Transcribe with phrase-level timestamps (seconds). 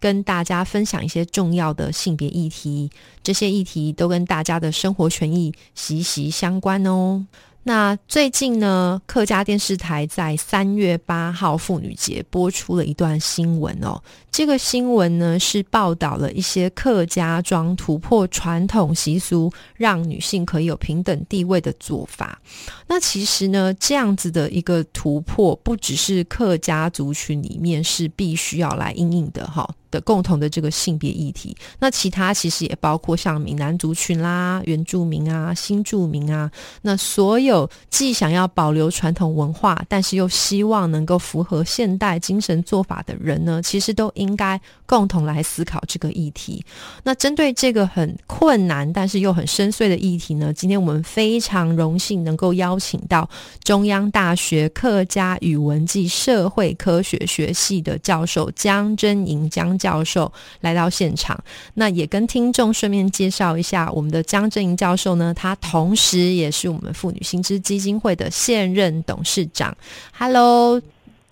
[0.00, 2.90] 跟大家分享一些重要的性别议题，
[3.22, 7.26] 这些议题都跟大家的生活权益息息相关哦。
[7.68, 14.00] 那最近呢，客家电视台在三月八号妇女节播出了一段新闻哦。
[14.30, 22.40] 这个新闻呢是报道了一些客家庄突破传统习俗，让女性可以有平等地位的做法。
[22.86, 29.68] 那其实呢，这样子的一个突破，不只是客家族群里面是必须要来应应的哈。
[29.96, 36.50] 的共同的这个性别议题，那其他其实也包括像闽南族群啦、原住民啊、新住民啊，
[36.82, 46.62] 那所有既想要保留传统文化，但是又希望能够符合现代精神做法的人呢，其实都应该共同来思考这个议题。
[47.02, 53.26] 那针对这个很困难但是又很深邃的议题呢，今天我们非常荣幸能够邀请到
[53.64, 59.78] 中央大学客家语文暨社会科学学系的教授江真莹江。
[59.86, 61.38] 教授来到现场，
[61.74, 65.32] 那也跟听众顺便介绍一下我们的江正英教授呢。
[65.32, 69.76] 他同时也是我们妇女新知基金会的现任董事长。
[70.18, 70.82] Hello，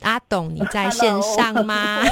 [0.02, 2.04] 阿董，你在线上吗？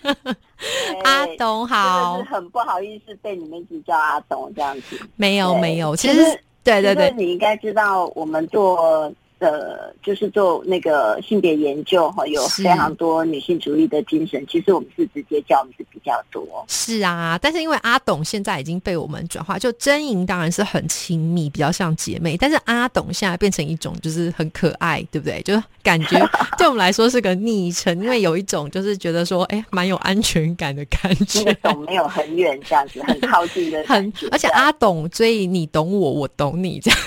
[1.04, 5.00] 阿董好，很不好意思被你们一直叫阿董这样子。
[5.16, 6.22] 没有没有，其实
[6.62, 9.10] 对对对，你应该知道我们做。
[9.38, 14.44] 呃，就是做那个性别研究哈，有非常多女性主义的精神。
[14.48, 16.64] 其实我们是直接教的是比较多。
[16.66, 22.36] 是啊，但是因为阿董现在已经被我们转化，就真莹当然是很亲密，比较像姐妹。
[22.36, 25.40] 但是阿董现在变成一种就是很可爱，对不对？
[25.42, 26.18] 就是感觉
[26.58, 31.54] 对我们来说是个昵称，因为有一种就是觉得说，哎，蛮有安全感的感觉。
[31.62, 37.00] 董没有很远这样子，很靠近的 很，而且阿董，所以你懂我，我懂你这样。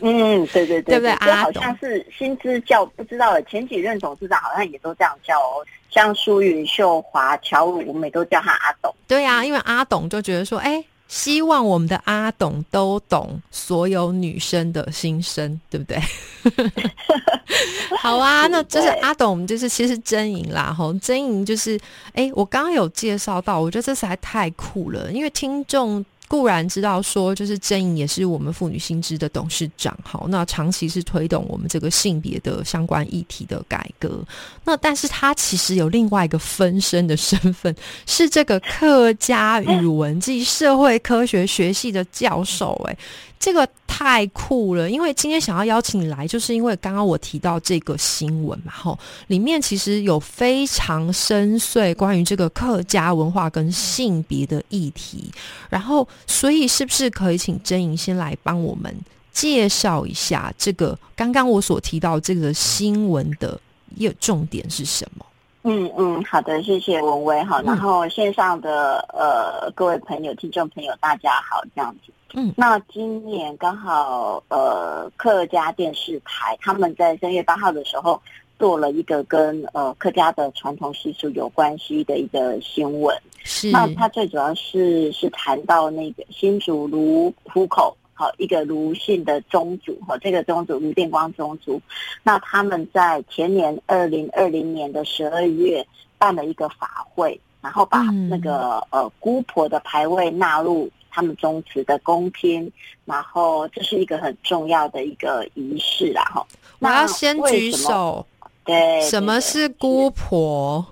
[0.00, 1.10] 嗯，对对对，对不对？
[1.12, 1.66] 阿董。
[1.66, 8.94] 像是薪资叫不知道了，前几任董事长好像也都这样叫哦，像苏云秀华、乔武，我们也都叫他阿董。
[9.06, 15.98] 对呀，因为阿董就觉得说，哎，希望我们的阿董都懂所有女生的心声，对不对？
[17.98, 21.78] 好啊，那就是阿董，就是其实真莹啦，吼，真莹就是，
[22.12, 26.04] 哎，我刚刚有介绍到，我觉得这实在太酷了，因为听众。
[26.28, 34.22] 固然知道说，就是郑颖也是我们妇女新知的董事长，好，那长期是推动我们这个性别的相关议题的改革。
[34.62, 37.74] 那但是他其实有另外一个分身的身份，
[38.06, 42.96] 是这个客家语文暨社会科学学系的教授，哎。
[43.38, 55.30] 这个太酷了，因为今天想要邀请你来，就是因为刚刚我提到这个新闻嘛，吼，里面其实有非常深邃关于这个客家文化跟性别的议题，
[55.70, 58.94] 然后，所以是不是可以请真莹先来帮我们
[59.32, 63.60] 介绍一下这个刚刚我所提到这个新闻的
[63.94, 65.24] 一个重点是什么？
[65.70, 72.10] 嗯嗯，好的，谢谢文威哈，然后线上的呃各位朋友、听众朋友，大家好，这样子。
[72.32, 78.18] 嗯，那今年刚好呃客家电视台他们在三月八号的时候
[78.58, 83.14] 做了一个跟呃客家的传统习俗有关系的一个新闻。
[83.44, 87.94] 是，那它最主要是是谈到那个新竹卢湖口。
[88.18, 91.80] 好，一个卢姓的宗族，哈，这个宗族卢电光宗族，
[92.24, 95.86] 那他们在前年二零二零年的十二月
[96.18, 102.68] 办了一个法会，然后把那个呃姑婆的牌位纳入他们宗祠的公厅，
[103.04, 106.44] 然后这是一个很重要的一个仪式啦，哈。
[106.80, 108.26] 我要先举手，
[108.64, 110.84] 对，什么是姑婆？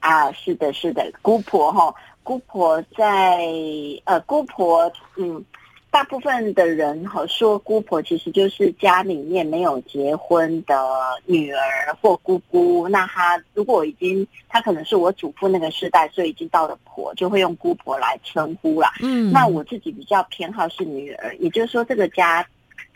[0.00, 3.44] 啊，是的，是的，姑婆哈，姑婆在
[4.04, 5.44] 呃，姑婆，嗯。
[5.96, 10.78] 大部分的人哈说姑婆其实就是家里面没有结婚的
[11.24, 11.58] 女儿
[12.02, 12.86] 或姑姑。
[12.86, 18.92] 那她如果已经，她可能是我祖父那个时代，所以已经到了婆，就会用姑婆来称呼啦。
[19.00, 22.46] 嗯，那我自己比较偏好是女儿，也就是说这个家、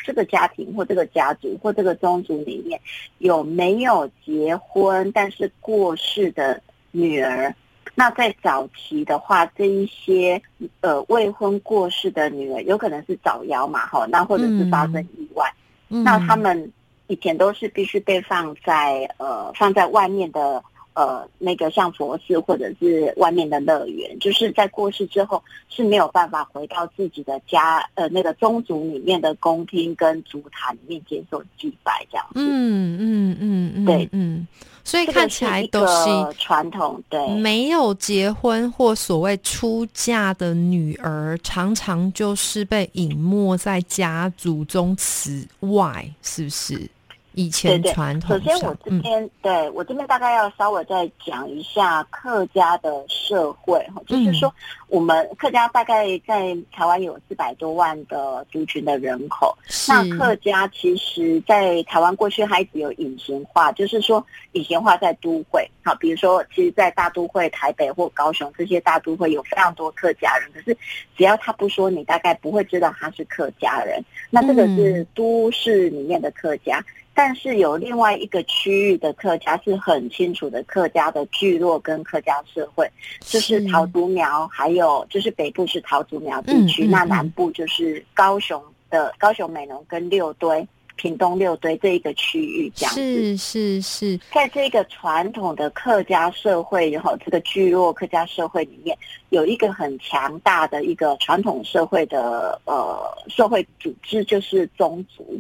[0.05, 2.79] 这个家庭或这个家族或这个宗族里面
[3.17, 6.61] 有没有结婚但是过世的
[6.91, 7.55] 女儿。
[7.95, 10.41] 那在早期的话，这一些
[10.81, 15.53] 呃未婚过世的女儿，有可能是早夭嘛，哈，那或者是发生意外，
[15.89, 16.73] 那他们
[17.09, 20.63] 以前都是必须被放在呃放在外面的
[20.95, 32.35] 呃那个像佛寺或者是外面的乐园，就是在过世之后是没有办法回到自己的家呃那个宗族里面的宫厅跟祖塔里面接受祭拜这样子。
[32.37, 34.47] 嗯嗯嗯嗯，对嗯，
[34.85, 36.09] 所以看起来都是
[36.39, 37.27] 传统，对。
[37.37, 46.91] 没有结婚或所谓出嫁的女儿，常常就是被隐没在家族宗祠外，是不是？
[47.33, 54.53] 以前对对传统首先，我这边、对我这边大概要稍微再讲一下客家的社会哈，嗯就是说
[54.89, 59.57] 我们客家大概在台湾有四百多万的族群的人口，
[59.89, 70.77] 那客家其实，在台湾过去还一直有隐形化，就是说隐形化在都会，好，比如说，其实，在大都会台北或高雄这些大都会有非常多客家人，可是
[71.17, 74.03] 只要他不说，你大概不会知道他是客家人。
[74.31, 76.85] 那这个是都市里面的客家。
[77.23, 82.91] 但是有另外一个区域的客家是很清楚的客家的聚落跟客家社会，
[83.21, 88.59] 就是桃竹苗，还有就是北部是桃竹苗地区，嗯嗯嗯那南部就是高雄
[88.89, 93.37] 的高雄美浓跟六堆、屏东六堆这一个区域这样子。
[93.37, 98.97] 是是是，在这个传统的客家社会，然后这个聚落客家社会里面，
[99.29, 105.39] 有一个很强大的一个传统社会的呃社会组织，就是宗族。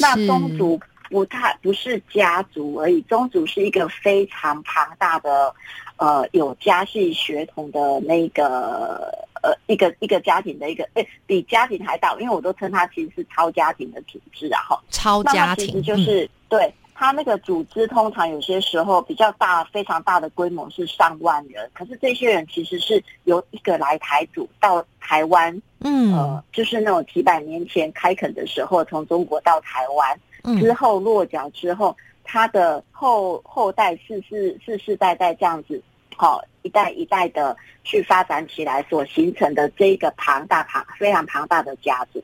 [0.00, 0.78] 那宗族
[1.12, 5.54] 不太不是家族而已，宗族是一个非常庞大的，
[5.96, 9.12] 呃，有家系血统的那个
[9.42, 14.82] 呃一个一个家庭的一个，哎，比家庭还大，因为我都称它其实是超家庭的组织啊，哈。
[14.88, 35.82] 超家庭，它其实就嗯是、对它那个组织，通常有些时候比较大、非常大的规模是上万人，可是这些人其实是由一个来台组到台湾，嗯呃，就是那种几百年前开垦的时候，从中国到台湾之嗯后落脚之后，他的后后代世世世世代代这样子，
[36.16, 42.22] 好、一代一代的去发展起来所形成的这一个庞大庞非常庞大的家族。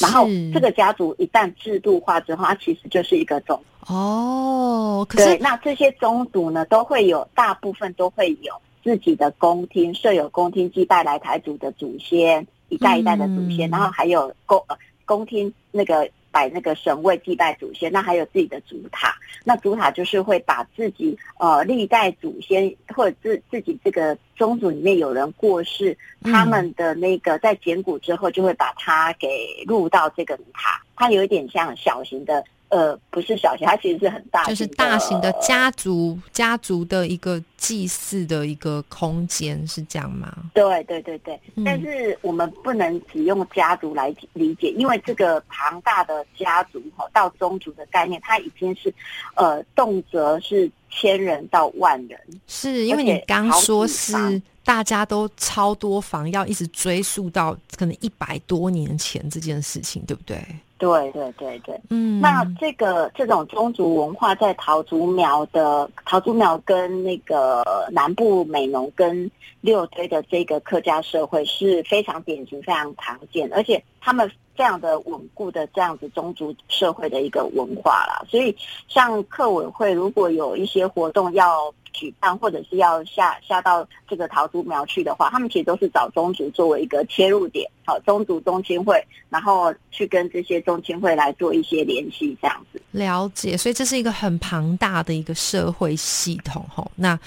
[0.00, 3.60] 然后这个家族一旦制度化之后，它其实就是一个宗。
[3.86, 19.14] 哦，可对，那这些宗族呢，都会有大部分都会有自己的宫厅，设有宫厅祭拜来台族的祖先，一代一代的祖先，嗯然后还有宫呃宫厅那个摆那个神位祭拜祖先，那还有自己的祖塔。
[19.44, 30.82] 那祖塔就是会把自己呃历代祖先或者自自己这个宗族里面有人过世，嗯他们的那个在捡骨之后，就会把它给入到这个塔。
[30.96, 40.34] 它有一点像小型的，呃，不是小型，它其实是很大的，就是大型的家族家族的一个祭祀的一个空间，是这样吗？
[40.52, 48.92] 对对对对，嗯但是我们不能只用家族来理解，因为这个庞大的家族哈到宗族的概念，它已经是
[49.36, 52.18] 呃动辄是千人到万人。
[52.48, 60.44] 是因为你刚说是大家都超多房，要一直追溯到可能一百多年前这件事情，对不对？
[60.84, 69.30] 对对对对，嗯，那这个这种宗族文化在桃竹苗的桃竹苗跟那个南部美浓跟
[69.62, 78.22] 六堆的这个客家社会是非常典型、非常常见，而且他们非常的稳固的这样子宗族社会的一个文化啦。
[78.28, 78.54] 所以
[78.86, 92.82] 像客委会如果有一些活动要举办，或者是要下下到这个桃竹苗去的话，他们其实都是找宗族作为一个切入点，好，宗族宗亲会，然后去跟这些宗亲会来做一些联系，这样子。
[92.90, 96.90] 了解，所以这是一个很庞大的一个社会系统吼。
[96.96, 97.18] 那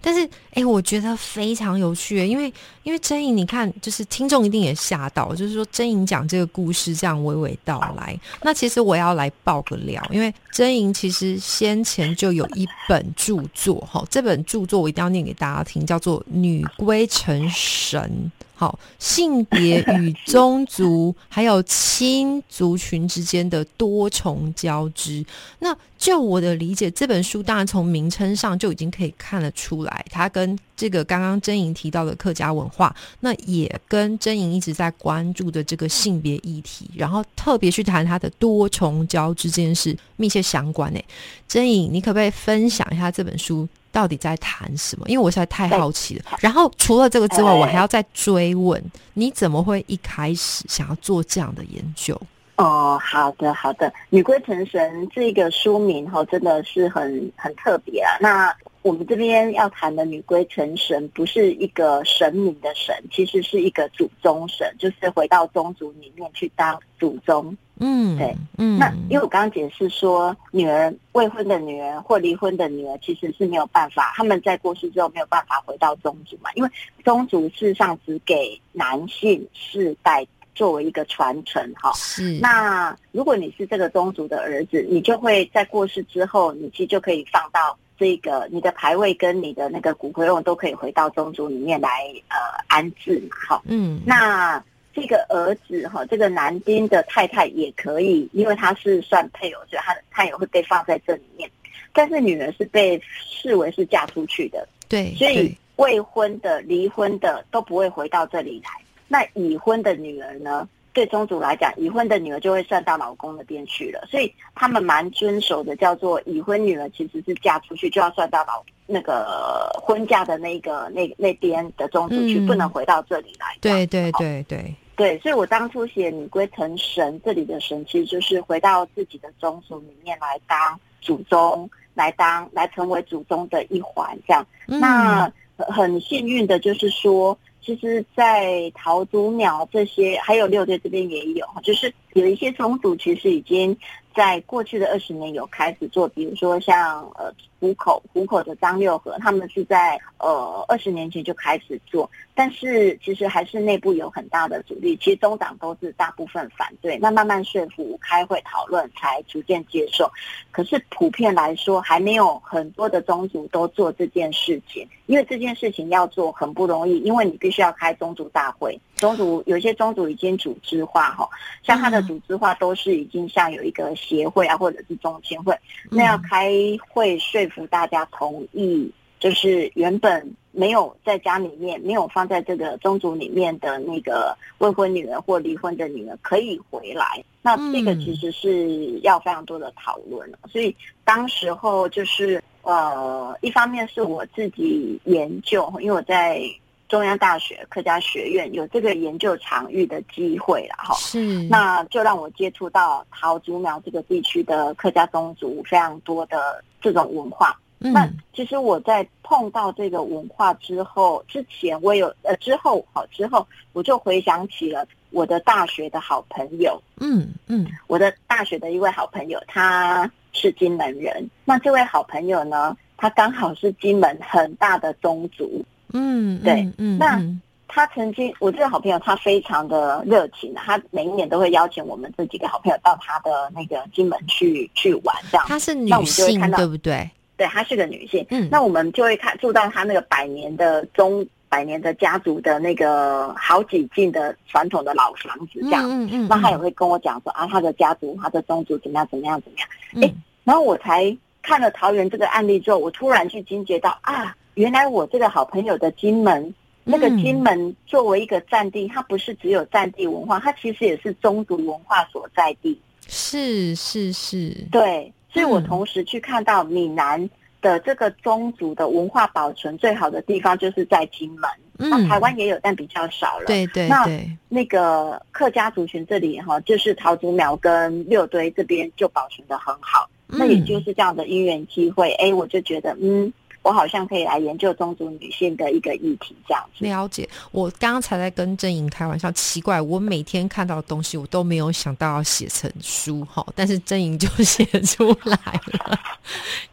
[0.00, 8.18] 但是哎，我觉得非常有趣，因为因为真莹，你看，就是听众一定也吓到，就是说真莹讲这个故事这样娓娓道来。
[8.42, 18.30] 那其实我要来爆个料，因为真莹其实先前就有一本著作哈，这本著作我一定要念给大家听，叫做《女归成神》。
[18.58, 25.22] 好，性别与宗族还有亲族群之间的多重交织。
[25.58, 40.90] 那就我的理解，这本书当然从名称上就已经可以看得出来，它跟这个刚刚真莹提到的客家文化，那也跟真莹一直在关注的这个性别议题，然后特别去谈它的多重交织这件事密切相关。
[40.92, 41.04] 诶，
[41.46, 43.68] 真莹，你可不可以分享一下这本书？
[43.92, 45.08] 到底在谈什么？
[45.08, 46.24] 因为我实在太好奇了。
[46.40, 48.82] 然后除了这个之外，我还要再追问，
[49.14, 52.20] 你怎么会一开始想要做这样的研究？
[52.56, 58.16] 哦，好的好的，《女归成神》这个书名哈、真的是很很特别啊。
[58.20, 67.54] 那我们这边要谈的女归成神，不是一个神明的神，其实是一个祖宗神，就是回到宗族里面去当祖宗。
[67.78, 76.70] 嗯，对，嗯，那因为我刚刚解释说，女儿未婚的女儿或离婚的女儿其实是没有办法，他们在过世之后没有办法回到宗族嘛，因为
[77.04, 81.92] 宗族事实上只给男性世代作为一个传承哈。
[81.92, 91.88] 是那如果你是这个宗族的儿子，你就会在过世之后，你其实就可以放到这个你的牌位跟你的那个骨灰瓮都可以回到宗族里面来
[92.28, 92.36] 呃
[92.66, 93.62] 安置嘛，哈。
[93.66, 94.60] 嗯，那
[94.92, 101.48] 这个儿子哈，这个男丁的太太也可以，因为他是算配偶，所以他他也会被放在这里面。
[101.92, 108.70] 但是女儿是被视为是嫁出去的，对，所以未婚的、离婚的都不会回到这里来。
[109.08, 110.68] 那已婚的女儿呢？
[110.92, 123.54] 对宗族来讲，已婚的女儿就会算到老公那边去了，所以他们蛮遵守的，叫做已婚女儿其实是嫁出去就要算到老那个婚嫁的那个那那边的宗族去，嗯不能回到这里来。
[123.60, 134.46] 对对好对对，对，所以我当初写女归成神，这里的神其实就是回到自己的宗族里面来当祖宗，来当来成为祖宗的一环，这样。
[134.66, 137.36] 嗯那很很幸运的就是说，
[137.66, 143.76] 其实，在桃竹鸟这些，还有六队这边也有，就是有一些重组其实已经
[144.14, 160.08] 在过去的二十年有开始做，比如说像呃虎口虎口的张六合，他们是在呃二十年前就开始做，但是其实还是内部有很大的阻力，其实中党都是大部分反对，那慢慢说服、开会讨论才逐渐接受。
[160.52, 171.26] 可是普遍来说，还没有很多的宗族都做这件事情，因为这件事情要做很不容易，因为你必须要开宗族大会，宗族有些宗族已经组织化哈，
[171.62, 175.58] 像他的组织化都是已经像有一个协会啊，或者是中心会，
[175.90, 176.52] 那要开
[176.90, 187.22] 会说服大家同意，就是原本没有在家里面没有放在这个宗族里面的那个未婚女人或离婚的女人可以回来。
[187.42, 196.42] 那这个其实是要非常多的讨论了，所以当时候就是呃，一方面是我自己研究，因为我在
[196.88, 200.94] 中央大学客家学院有这个研究场域的机会了哈。
[200.94, 207.56] 是那就让我接触到桃竹苗这个地区的客家宗族非常多的这种文化。
[207.78, 221.28] 那嗯其实我在碰到这个文化之后，之前我有呃之后好之后，我就回想起了我的大学的好朋友，嗯嗯我的大学的一位好朋友，他是金门人。
[221.44, 235.44] 那这位好朋友呢，他刚好是金门很大的宗族，嗯，对嗯嗯，那嗯他曾经，我这个好朋友他非常的热情啊，他每一年都会邀请我们这几个好朋友到他的那个金门去去玩，这样。
[235.46, 237.10] 他是女性对不对？
[237.36, 245.84] 对，她是个女性，嗯，那我们就会看住到她那个百年的中百年的家族的那个好几进的传统的老房子这样。
[245.88, 249.68] 嗯嗯，那她也会跟我讲说啊，她的家族、她的宗族怎么样怎么样怎么样。
[250.02, 256.54] 哎嗯然后我才看了桃园这个案例之后，我突然去惊觉到啊，原来我这个好朋友的金门。
[256.88, 262.80] 那个嗯金门作为一个战地，它不是只有战地文化，它其实也是宗族文化所在地。
[263.08, 267.28] 是是是，对，所以我嗯同时去看到闽南
[267.60, 271.50] 的这个宗族的文化保存最好的地方，就是在金门。
[271.78, 273.44] 那嗯，台湾也有，但比较少了。
[273.46, 280.08] 对对那对，那个客家族群这里哈，就是桃竹苗跟六堆这边就保存的很好。
[280.26, 283.30] 那也嗯就是这样的因缘机会，哎，我就觉得嗯，
[283.66, 286.84] 我好像可以来研究宗族女性的一个议题这样子。
[286.84, 295.36] 了解，我刚刚才在跟郑颖开玩笑，奇怪，我每天看到的东西，我都没有想到要写成书哈，但是郑颖就 写出来
[295.72, 295.98] 了。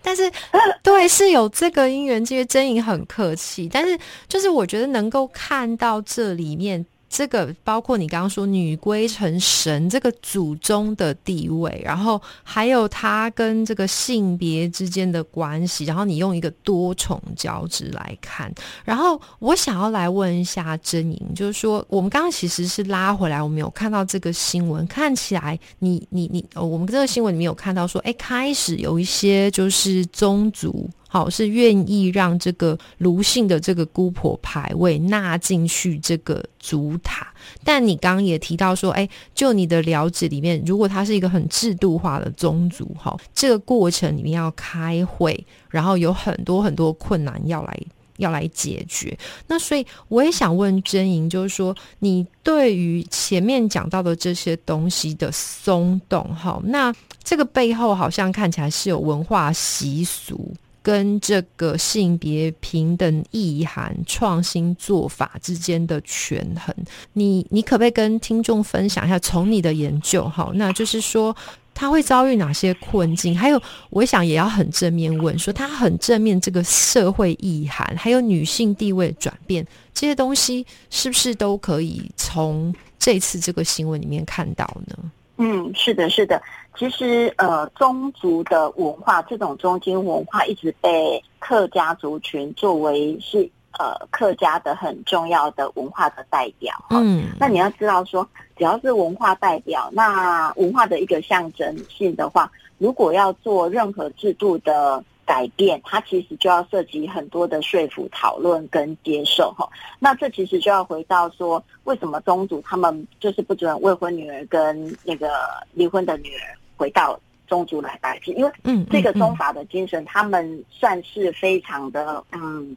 [0.04, 0.32] 但是，
[0.84, 3.98] 对，是有这个因缘机会，郑颖很客气，但是
[4.28, 6.86] 就是我觉得能够看到这里面。
[7.16, 18.52] 这个包括你刚刚说女归成神这个祖宗的地位，然后还有他跟这个性别之间的关系，然后你用一个多重交织来看，
[18.84, 30.90] 然后我想要来问一下真莹，就是说我们刚刚其实是拉回来，我们有看到这个新闻，看起来你你你，我们这个新闻里面有看到说，哎，开始有一些就是宗族。
[31.14, 37.32] 好，是愿意让这个卢姓的这个姑婆牌位纳进去这个主塔，
[37.64, 47.80] 但你刚刚也提到说，哎，就你的了解里面，如果它是一个很制度化的宗族，哈，这个过程里面要开会，然后有很多很多困难要来
[48.18, 49.16] 要来解决。
[49.46, 56.92] 那所以我也想问真莹，就是说，你对于前面讲到的这些东西的松动，哈，那
[57.24, 60.52] 这个背后好像看起来是有文化习俗。
[60.84, 66.76] 跟这个性别平等意涵、创新做法之间的权衡。
[67.14, 71.36] 你你可不可以跟听众分享一下，从你的研究哈，那就是说。
[71.76, 73.36] 他会遭遇哪些困境？
[73.36, 73.60] 还有，
[73.90, 85.12] 我想也要很正面问说，他很正面这个社会意涵，还有女性地位转变这些东西，是不是都可以从这次这个新闻里面看到呢？
[85.38, 86.40] 嗯，是的，是的。
[86.78, 93.50] 其实，呃，宗族的文化，这种中间文化一直被客家族群作为是。
[93.80, 98.24] 呃，客家的很重要的文化的代表，嗯，那你要知道说，
[98.56, 109.68] 只要是文化代表，那文化的一个象征性的话，如果要做任何制度的改变，它其实就要涉及很多的说服、讨论跟接受，哈。
[109.98, 115.32] 那这其实就要回到说，为什么宗族他们就是不准未婚女儿跟那个
[115.74, 118.34] 离婚的女儿回到宗族来拜祭？
[118.34, 122.76] 因为，嗯，这个宗法的精神，他们算是非常的，嗯。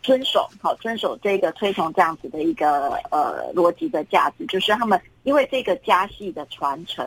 [0.00, 7.04] 遵守好，遵守这个推崇这样子的一个呃逻辑的价值，就是他们因为这个家系的传承，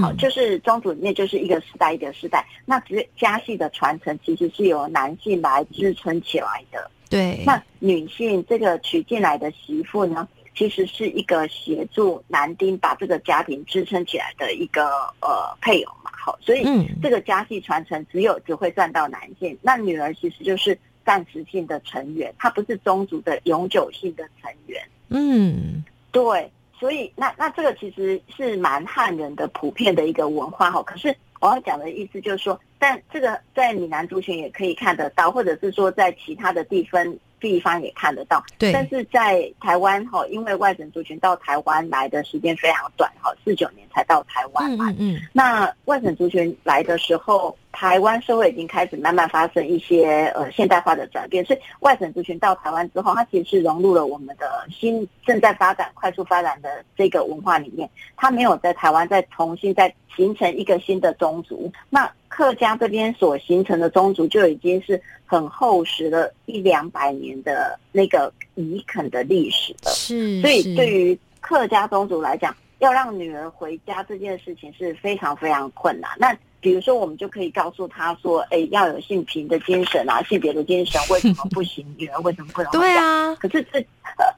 [0.00, 6.88] 好，就是宗族里面就是一个时代一个时代，那只家系的传承其实是由男性来支撑起来的。
[7.08, 14.86] 对，那女性这个娶进来的媳妇呢，其实是一个协助男丁把这个家庭支撑起来的一个
[15.20, 16.10] 呃配偶嘛。
[16.12, 16.64] 好，所以
[17.02, 20.78] 这个家系传承只有只会赚到男性，那女儿其实就是。
[21.06, 24.82] 暂时性的成员，她不是宗族的永久性的成员。
[25.10, 30.82] 嗯，对，所以那那这个其实是蛮汉人的普遍的一个文化哈。
[30.82, 37.04] 可是我要讲的意思就是说，但这个在闽南族群也可以看得到，或者是说在其他的地方。
[37.48, 38.72] 地方也看得到，对。
[38.72, 44.90] 但是在台湾哈，因为外省族群到台湾来的时间非常短哈，四九年才到台湾嘛。
[44.92, 45.20] 嗯嗯。
[45.32, 57.88] 那外省族群来的时候，台湾社会已经开始慢慢发生一些呃现代化的转变，所以外省族群到台湾之后，它其实是融入了我们的新正在发展、快速发展的这个文化里面。
[58.16, 61.70] 它没有在台湾再重新再形成一个新的宗族。
[61.90, 70.40] 那客家这边所形成的宗族就已经是很厚实的一两百年的那个遗垦的历史了，是。
[70.40, 76.10] 所以对于客家宗族来讲，要让女儿回家这件事情是非常非常困难。
[76.18, 81.86] 那比如说，我们就可以告诉他说：“哎，要有性平的精神啊，性别的精神，为什么不行？
[81.96, 83.32] 女儿为什么不能？”对啊。
[83.36, 83.80] 可是这，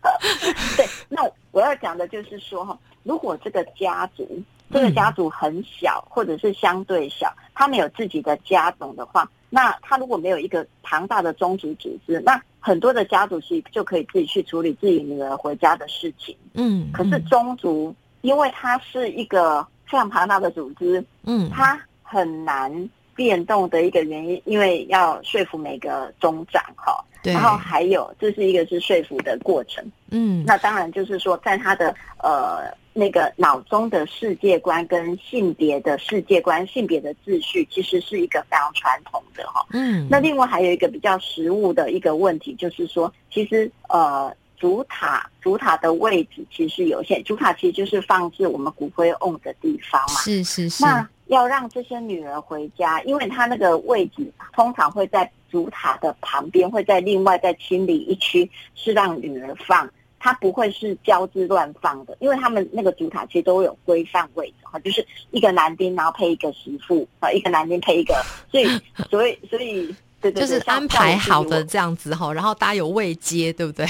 [0.76, 4.38] 对，那我要讲的就是说哈，如果这个家族。
[4.70, 16.36] 这个家族很小，或者是相对小，他们有自己的家种的话，那他如果没有一个庞大的宗族组织，那很多的家族是就可以自己去处理自己女儿回家的事情。
[16.54, 29.84] 嗯，可是宗族，因为它是一个非常庞大的组织，嗯，它很难变动的一个原因，因为要说服每个宗长哈，然后还有这是一个是说服的过程。
[30.10, 32.74] 嗯，那当然就是说，在他的呃。
[32.98, 39.66] 那个脑中的世界观跟性别的世界观、性别的秩序，其实是一个非常传统的哈。
[39.72, 40.08] 嗯。
[40.10, 50.14] 那另外还有一个比较实物的一个问题，就是说，其实呃，主塔主塔的位置其实有限，主塔其实就是放置我们骨灰瓮的地方嘛。
[50.22, 50.82] 是是是。
[50.82, 59.86] 那要让这些女儿回家，因为她那个位置通常会在主塔的旁边，会在另外再清理一区，是让女儿放。
[60.18, 68.14] 它不会是交织乱放的，因为他们那个主塔其实都有规范位置哈，就是一个男丁，然后配一个媳妇啊，一个男丁配一个，
[68.50, 68.66] 所以
[69.10, 73.86] 所以所以对对，就是安排好的这样子哈，然后大家有位接，对不对？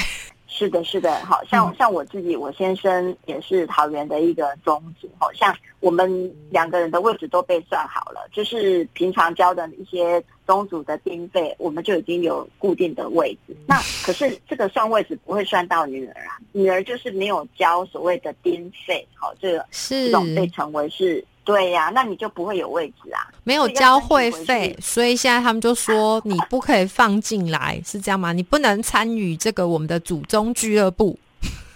[0.49, 13.57] 是的，是的，好像像我自己，我先生也是桃园的一个宗主，好像我们两个人的位置都被算好了，就是平常交的一些宗主的丁费，我们就已经有固定的位置。
[13.67, 21.25] 那可是这个算位置不会算到女儿啊，女儿就是没有交所谓的丁费，好，这个这种被称为是。
[21.47, 28.33] 对呀，那你就不会有位置啊，没有交会费，所以现在他们就说你不可以放进来，是这样吗？
[28.33, 31.17] 你不能参与这个我们的祖宗俱乐部。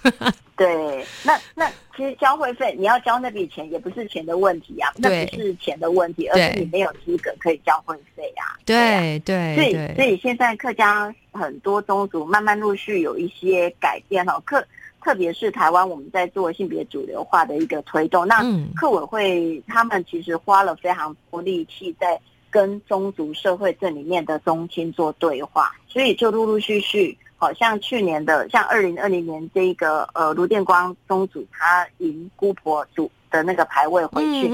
[0.57, 8.59] 对，那那其实交会费，你要交那笔钱也不是钱的问题啊，那不是钱的问题，而是你没有资格可以交会费啊。
[8.65, 14.67] 对对，所以所以现在客家很多宗族慢慢陆续有一些改变哦，客。
[15.03, 18.27] 特别是台湾，我们在做性别主流化的一个推动。
[18.27, 18.43] 那
[18.77, 34.49] 客委会他们其实花了非常多力气在跟宗族社会这里面的宗亲做对话，所以就陆陆续续，好像去年的，像二零二零年这个呃卢电光宗主他迎姑婆主的那个牌位回去，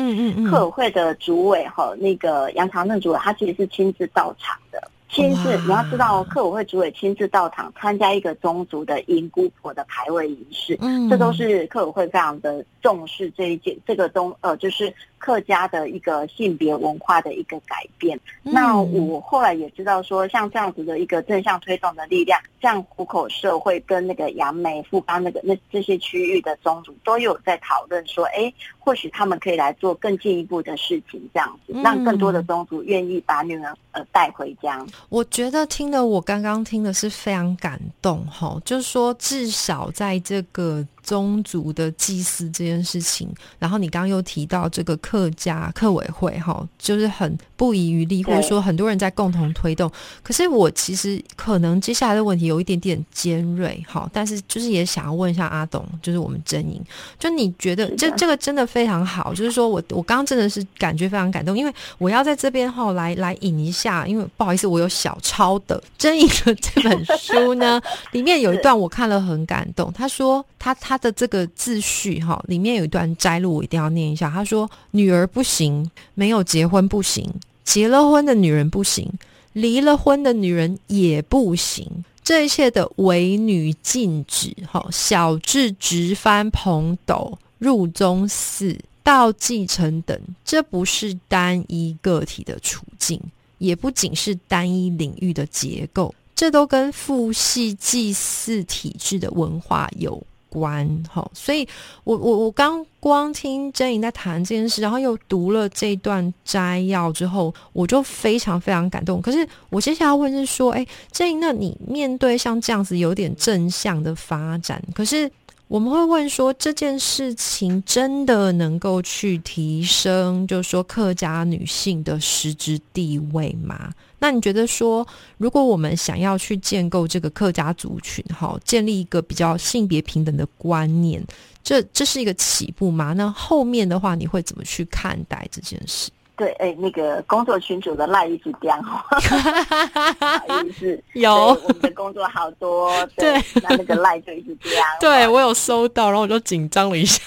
[0.44, 4.90] 客委会的主委哈那个杨长正主委，他其实是亲自到场的。
[5.16, 18.20] 亲自你要知道，客委会主委亲自到场参加一个宗族的迎姑婆的牌位仪式，嗯这都是客委会非常的重视这一件这个东呃，就是客家的一个性别文化的一个改变。
[18.42, 34.84] 那嗯我后来也知道说，像这样子的一个正向推动的力量，像虎口社会跟那个杨梅、富邦那个那这些区域的宗族都有在讨论说，哎，或许他们可以来做更进一步的事情，这样子嗯让更多的宗族愿意把女儿呃带回家。
[35.08, 49.88] 我觉得听的我刚刚听的是非常感动哈，就是说至少在这个宗族的祭祀这件事情，然后你刚刚又提到这个客家客委会哈，就是很不遗余力，或者说很多人在共同推动。
[50.24, 56.82] 可是我其实可能接下来的问题有一点点尖锐哈，但是就是也想要问一下阿董，就是我们真莹，
[57.20, 69.92] 就你觉得这这个真的非常好，就是说我我刚刚真的是感觉非常感动，因为我要在这边哈来来引一下，因为不好意思，我有小抄的真莹的这本书呢， 里面有一段我看了很感动。
[69.92, 74.30] 他说他他他的这个自序哈，里面有一段摘录，我一定要念一下。
[74.30, 77.30] 他说：“女儿不行，没有结婚不行，
[77.64, 79.12] 结了婚的女人不行，
[79.52, 81.86] 离了婚的女人也不行。”
[82.24, 93.20] 这一切的唯女禁止，哈，小至直翻蓬斗入宗寺到继承等，这不是单一个体的处境，
[93.58, 100.26] 也不仅是单一领域的结构，这都跟父系祭祀体制的文化有
[100.58, 100.86] 关。
[101.12, 101.68] 哈，所以
[102.04, 109.20] 我我我刚光听真莹在谈这件事，然后又读了这段摘要之后，我就非常非常感动。
[109.20, 115.30] 可是我接下来问是说，哎，真莹，那你面对像这样子有点正向的发展，可是
[115.68, 123.90] 我们会问说，这件事情真的能够去提升，就是说客家女性的实质地位吗？
[124.20, 125.04] 那你觉得说，
[125.38, 131.20] 如果我们想要去建构这个客家族群，哈，建立一个比较性别平等的观念，
[131.64, 133.12] 这这是一个起步吗？
[133.14, 136.10] 那后面的话，你会怎么去看待这件事？
[136.36, 144.70] 对，哎，那个工作群主的赖一直掉， 不好意思，有我们的工作好多， 对那那个赖就一直掉，
[145.00, 147.22] 对我有收到，然后我就紧张了一下。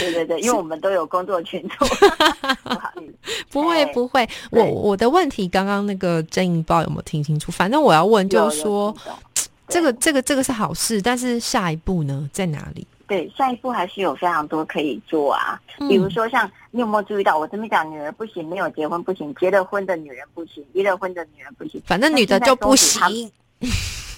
[0.00, 1.84] 对对对，因为我们都有工作群组，
[2.64, 7.52] 不好意思，不会哎不会，我对我的问题刚刚那个真引报有没有听清楚？
[7.52, 8.92] 反正我要问，就是说，
[9.68, 12.84] 这个这个这个是好事，但是下一步呢在哪里？
[13.06, 15.60] 对，下一步还是有非常多可以做啊。
[15.78, 21.80] 嗯比如说，像你有没有注意到，我这边讲女人不行，没有结婚不行，结了婚的女人不行，离了婚的女人不行。
[21.86, 23.30] 反正女的就不行。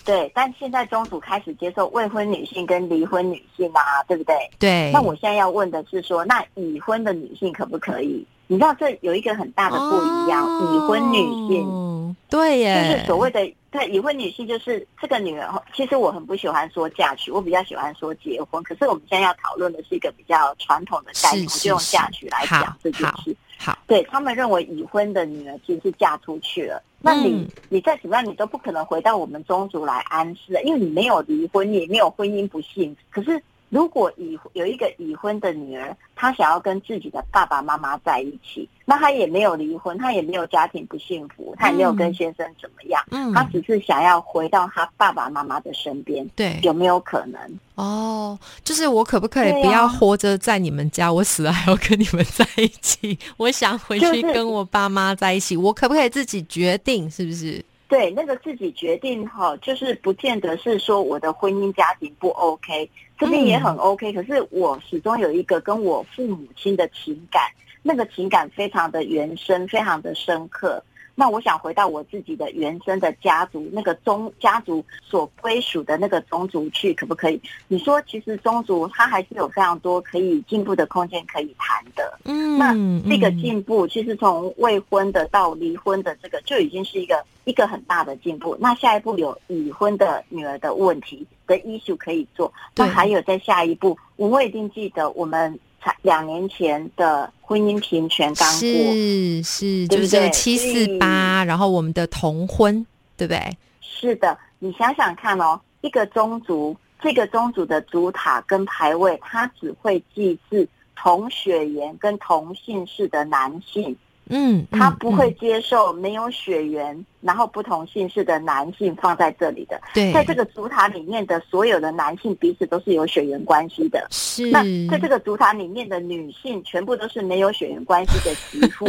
[0.08, 4.34] 对，但现在宗主开始接受未婚女性跟离婚女性啊，对不对？
[4.58, 8.26] 对，那我现在要问的是说，那已婚的女性可不可以？
[8.46, 13.40] 你知道这有一个很大的不一样，已婚女性哦对就，是所谓的
[13.70, 15.46] 对已婚女性，就是这个女人。
[15.74, 18.62] 其实我很不喜欢说嫁娶，我比较喜欢说结婚。
[18.62, 23.36] 可是我们现在要讨论的是一个比较传统的概念，就用嫁娶来讲这件事。
[23.58, 32.96] 好，对他们认为已婚的女儿其实是嫁出去了，那你、嗯你再怎么样，你都不可能回到我们宗族来安置，因为你没有离婚，你也没有婚姻不幸。
[33.10, 47.40] 可是如果已有一个已婚的女儿，她想要跟自己的爸爸妈妈在一起，那她也没有离婚，她也没有家庭不幸福，她也没有跟先生怎么样，嗯她只是想要回到她爸爸妈妈的身边，对有没有可能？
[47.74, 53.18] 哦，就是我可不可以不要活着在你们家，我死了还要跟你们在一起？
[53.36, 57.08] 我想回去跟我爸妈在一起，我可不可以自己决定？
[57.10, 57.64] 是不是？
[57.88, 67.42] 对，那个自己决定哈，就是不见得是说我的婚姻家庭不 OK，这边也很 OK，、可是我始终有一个跟我父母亲的情感，
[67.82, 70.82] 那个情感非常的原生，非常的深刻。
[71.18, 77.42] 那我想回到我自己的原生的家族，那个宗家族所归属的那个宗族去，可不可以？
[77.66, 82.20] 你说，其实宗族它还是有非常多可以进步的空间可以谈的。
[82.22, 82.72] 嗯，那
[83.10, 88.56] 这个嗯进步，其实从未婚的到离婚的这个，就已经是一个一个很大的进步。
[88.60, 103.56] 那下一步有已婚的女儿的问题的 issue 可以做，那还有在下一步，我一定记得我们才两年前的婚姻平权刚过，是是，就是这个对七四八，然后我们的同婚，对不对？
[103.80, 113.96] 是的，你想想看哦，一个宗族，这个宗族的主塔跟牌位，它只会祭祀同血缘跟同姓氏的男性。
[114.28, 119.80] 嗯，嗯他不会嗯接受没有血缘，然后不同姓氏的男性放在这里的。
[119.94, 124.06] 对，在这个主塔里面的所有的男性彼此都是有血缘关系的。
[124.10, 128.86] 是那在这个主塔里面的女性全部都是没有血缘关系的媳妇，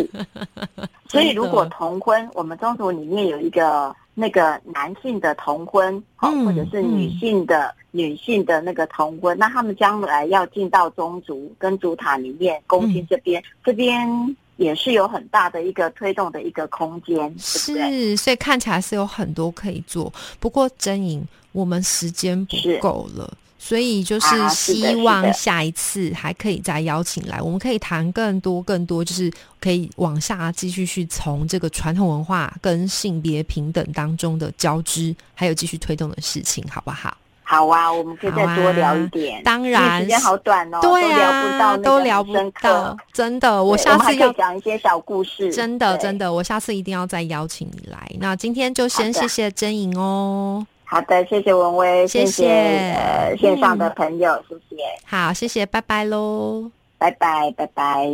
[1.10, 14.36] 所以如果同婚，我们宗族里面有一个那个男性的同婚，好，或者是女性的女性的那个同婚，那他们将来要进到宗族跟主塔里面，公亲这边这边。
[14.60, 20.14] 也是有很大的一个推动的一个空间，是，所以看起来是有很多可以做。
[20.38, 37.18] 不过真颖，我们时间不够了，所以就是希望下一次还可以再邀请来，我们可以谈更多更多，就是可以往下继续去从这个传统文化跟性别平等当中的交织，还有继续推动的事情，好不好？
[37.52, 39.42] 好啊，我们可以再多聊一点。
[39.44, 42.32] 当然，时间好短哦，对啊，都聊不
[42.62, 43.64] 到，真的。
[43.64, 45.52] 我下次要讲一些小故事。
[45.52, 47.98] 真的，真的，我下次一定要再邀请你来。
[48.20, 50.64] 那今天就先谢谢真莹哦。
[50.86, 54.84] 好的，谢谢文威，谢谢线上的朋友，谢谢。
[55.06, 58.08] 好，谢谢，拜拜喽，拜拜，拜拜。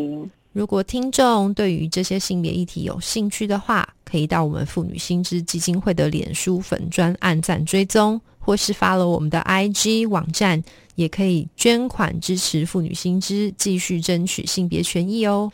[0.53, 8.21] 如果听众对于这些性别议题有兴趣的话，可以到我们妇女心知基金会的脸书粉专按赞追踪。
[8.45, 15.51] 或是发了我们的 IG 网站，也可以捐款支持妇女新知，继续争取性别权益哦。